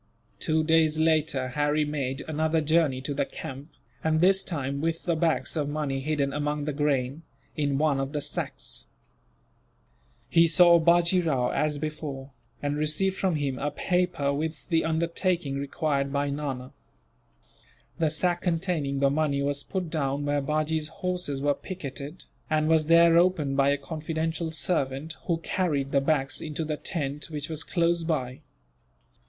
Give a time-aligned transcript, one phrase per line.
[0.39, 3.69] Two days later, Harry made another journey to the camp,
[4.03, 7.21] and this time with the bags of money hidden among the grain,
[7.55, 8.87] in one of the sacks.
[10.27, 12.31] He saw Bajee Rao, as before,
[12.63, 16.71] and received from him a paper, with the undertaking required by Nana.
[17.99, 22.87] The sack containing the money was put down where Bajee's horses were picketed, and was
[22.87, 27.63] there opened by a confidential servant, who carried the bags into the tent which was
[27.63, 28.41] close by.